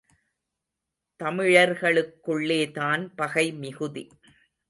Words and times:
தமிழர்களுக்குள்ளேதான் 1.19 3.03
பகை 3.15 3.45
மிகுதி. 3.53 4.03